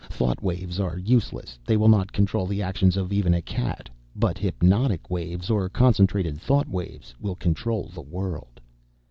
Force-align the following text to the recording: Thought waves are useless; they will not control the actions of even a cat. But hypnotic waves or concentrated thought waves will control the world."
Thought 0.09 0.41
waves 0.41 0.79
are 0.79 0.97
useless; 0.97 1.59
they 1.63 1.77
will 1.77 1.87
not 1.87 2.11
control 2.11 2.47
the 2.47 2.59
actions 2.63 2.97
of 2.97 3.13
even 3.13 3.35
a 3.35 3.41
cat. 3.43 3.87
But 4.15 4.39
hypnotic 4.39 5.11
waves 5.11 5.51
or 5.51 5.69
concentrated 5.69 6.39
thought 6.41 6.67
waves 6.67 7.13
will 7.21 7.35
control 7.35 7.83
the 7.93 8.01
world." 8.01 8.59